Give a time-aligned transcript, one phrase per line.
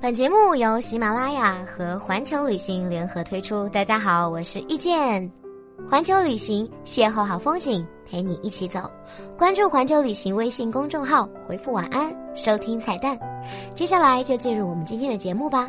[0.00, 3.68] 本节目由喜马拉雅和环球旅行联合推出。
[3.68, 5.30] 大家好，我是遇见，
[5.88, 8.90] 环球旅行邂逅好风景，陪你一起走。
[9.38, 13.18] 关注环球旅行微信公众号，回复晚安，收听彩蛋。
[13.74, 15.68] 接下来就进入我们今天的节目吧。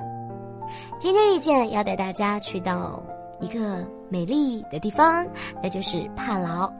[0.99, 3.03] 今天遇见要带大家去到
[3.39, 5.23] 一个美丽的地方，
[5.61, 6.71] 那就是帕劳。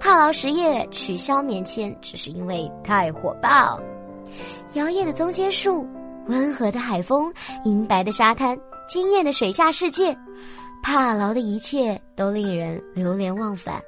[0.00, 3.78] 帕劳实业取消免签，只是因为太火爆。
[4.74, 5.86] 摇曳的棕榈树，
[6.28, 7.32] 温和的海风，
[7.64, 10.16] 银白的沙滩，惊艳的水下世界，
[10.82, 13.82] 帕劳的一切都令人流连忘返。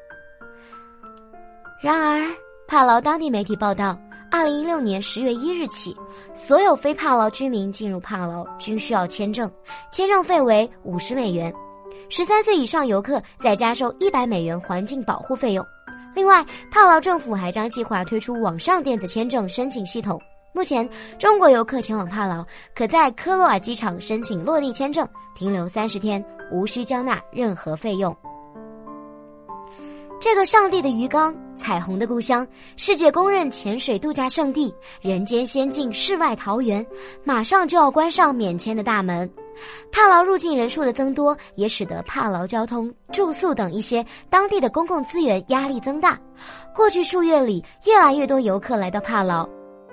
[1.83, 2.27] 然而，
[2.67, 3.99] 帕劳当地媒体报道，
[4.31, 5.95] 二零一六年十月一日起，
[6.35, 9.51] 所有非帕劳居民进入帕劳均需要签证，
[9.93, 11.53] 签证费为五十美元。
[12.09, 15.65] 十三岁以上游客再加收一百美元环境保护费用。
[16.15, 20.21] 另外，帕劳政府还将计划推出网上电子签证申请系统。
[20.53, 28.15] 目前，中国游客前往帕劳可在科罗尔机场申请落地签证，停留三十天，无需交纳任何费用。
[30.21, 36.85] 这个上帝的鱼缸、彩虹的故乡、世界公认潜水度假胜地、人间仙境、世外桃源，
[37.25, 39.31] 马上就要关上免签的大门。
[39.91, 46.19] 帕劳入境人数的增多，也使得帕劳交通、住宿等一些当地的公共资源压力增大。
[46.75, 49.49] 过去数月里，越来越多游客来到帕劳，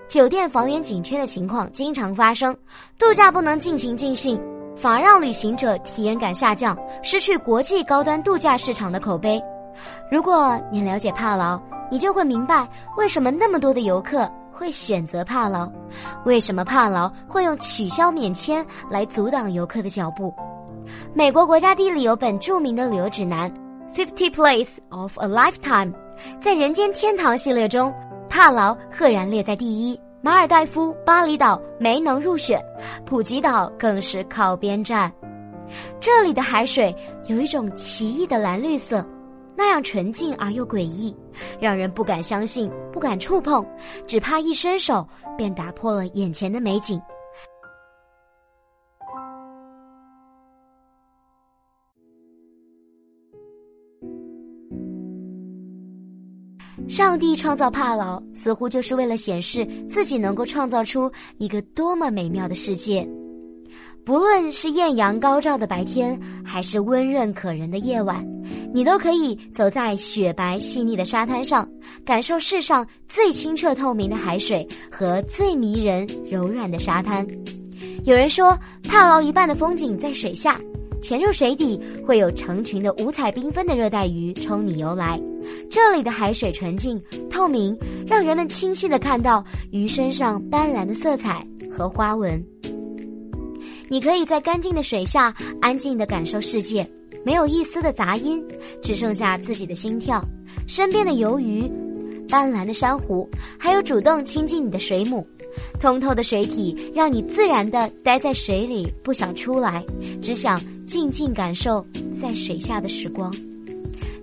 [0.07, 2.55] 酒店房源紧缺的情况经常发生，
[2.97, 4.41] 度假不能尽情尽兴，
[4.75, 9.41] 反而让旅行者体验感下降，失去国际高端度假市场的口碑。
[10.09, 11.59] 如果你了解帕劳，
[11.91, 14.29] 你就会明白为什么那么多的游客。
[14.59, 15.71] 会选择帕劳，
[16.25, 20.33] 为什么帕劳会用取消免签来阻挡游客的脚步？
[21.13, 23.51] 美国国家地理有本著名的旅游指南
[23.93, 25.91] 《Fifty Place of a Lifetime》，
[26.39, 27.93] 在人间天堂系列中，
[28.37, 29.99] 帕劳赫然列在第一。
[30.21, 32.61] 马尔代夫、巴厘岛没能入选，
[33.03, 35.11] 普吉岛更是靠边站。
[35.99, 36.95] 这里的海水
[37.25, 39.03] 有一种奇异的蓝绿色。
[39.55, 41.15] 那样纯净而又诡异，
[41.59, 43.65] 让人不敢相信，不敢触碰，
[44.05, 45.03] 只怕一伸手
[45.35, 47.01] 便打破了眼前的美景。
[56.87, 63.07] 上帝创造帕劳，似乎就是为了显示自己能够创造出一个多么美妙的世界。
[64.05, 68.25] 不论是艳阳高照的白天，还是温润可人的夜晚，
[68.73, 71.67] 你都可以走在雪白细腻的沙滩上，
[72.05, 77.27] 感受世上最清澈透明的海水和最迷人柔软的沙滩。
[78.05, 80.57] 有人说，帕劳一半的风景在水下，
[81.01, 85.19] 潜入水底会有成群的五彩缤纷的热带鱼冲你游来。
[85.69, 92.43] 这里的海水纯净透明，让人们清晰的看到鱼身上斑斓的色彩和花纹。
[93.89, 96.85] 你可以在干净的水下安静的感受世界，
[97.23, 98.43] 没有一丝的杂音，
[98.81, 100.21] 只剩下自己的心跳。
[100.67, 101.71] 身边的游鱼、
[102.29, 105.25] 斑斓的珊瑚，还有主动亲近你的水母，
[105.79, 109.83] 通透的水体让你自然地待在水里，不想出来，
[110.21, 113.33] 只想静静感受在水下的时光。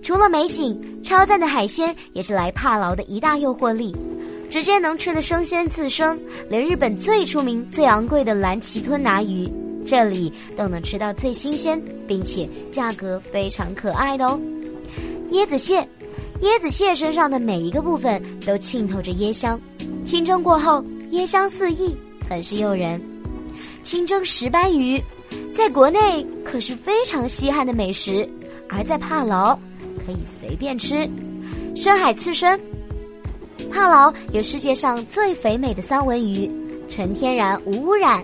[0.01, 3.95] 除了美景，超赞的海鲜也是来帕劳的一大诱惑力。
[4.47, 6.17] 直接能吃的生鲜刺身，
[6.47, 9.51] 连日本最出名、最昂贵的蓝鳍吞拿鱼，
[9.83, 14.39] 这里都能吃到最新鲜，并且价格非常可爱的哦。
[15.31, 15.85] 椰子蟹，
[16.41, 19.59] 椰子蟹身上的每一个部分都浸透着椰香，
[20.03, 21.95] 清蒸过后椰香四溢，
[22.29, 23.01] 很是诱人。
[23.83, 25.01] 清蒸石斑鱼，
[25.53, 28.27] 在国内可是非常稀罕的美食，
[28.67, 29.55] 而在帕劳
[30.05, 31.09] 可以随便吃。
[31.75, 32.59] 深海刺身。
[33.71, 36.49] 帕劳有世界上最肥美的三文鱼，
[36.89, 38.23] 纯天然无污染。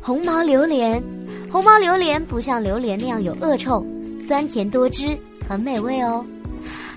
[0.00, 1.02] 红毛榴莲，
[1.50, 3.84] 红毛榴莲不像榴莲那样有恶臭，
[4.20, 6.24] 酸甜多汁，很美味哦。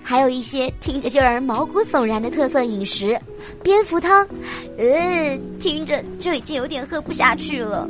[0.03, 3.19] 还有一些听着就让人毛骨悚然的特色饮食，
[3.63, 4.27] 蝙蝠汤，
[4.77, 7.87] 呃，听着就已经有点喝不下去了。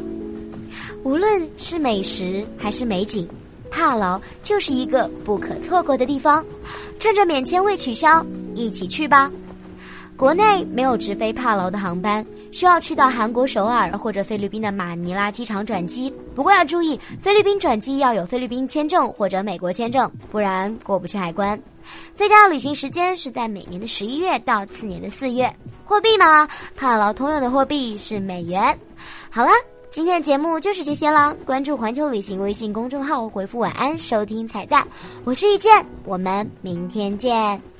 [1.03, 3.27] 无论是美食还是美景，
[3.71, 6.45] 帕劳就是一个不可错过的地方。
[6.99, 8.23] 趁着免签未取消，
[8.53, 9.31] 一起去吧。
[10.15, 16.13] 国内没有直飞帕劳的航班，需要去到韩国首尔或者菲律宾的马尼拉机场转机。
[16.35, 21.59] 不过要注意，菲律宾转机要有菲律宾签证或者美国签证，不然过不去海关。
[22.15, 25.53] 最佳旅行时间是在每年的十一月到次年的四月。
[25.83, 28.77] 货币嘛，帕劳通用的货币是美元。
[29.29, 29.51] 好了，
[29.89, 31.35] 今天的节目就是这些了。
[31.45, 34.87] 关注环球旅行微信公众号，回复晚安收听彩蛋。
[35.25, 37.70] 我是遇见，我们明天见。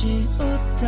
[0.00, 0.80] 같이 웃던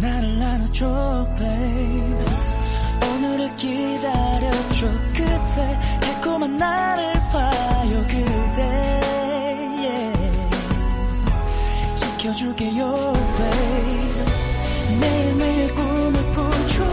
[0.00, 2.26] 나를 안아줘 babe.
[3.08, 5.80] 오늘을 기다려줘 그대.
[6.00, 8.62] 달콤한 나를 봐요 그대.
[9.78, 10.50] Yeah.
[11.94, 14.98] 지켜줄게요 babe.
[15.00, 16.84] 매일매일 꿈을 꾸죠.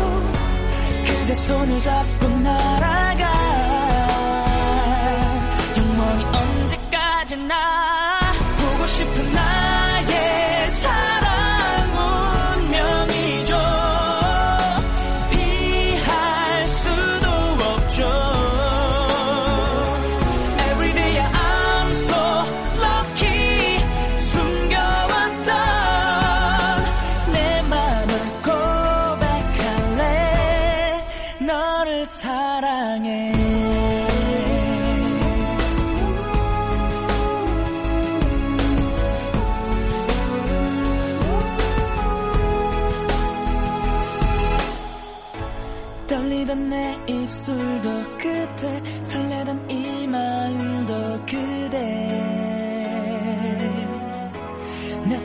[1.05, 3.02] 그대 손을 잡고 날아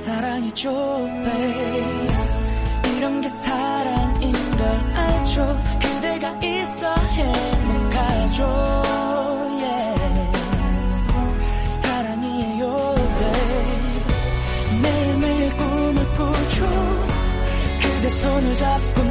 [0.09, 0.71] 사랑이죠
[1.23, 2.09] babe
[2.97, 5.63] 이런 게 사랑인 걸 알죠.
[5.83, 8.43] 그대가 있어 행복하죠.
[9.61, 10.33] Yeah.
[11.83, 14.81] 사랑이에요 babe.
[14.83, 16.67] 매일매일 꿈을 꾸죠.
[17.83, 19.08] 그대 손을 잡고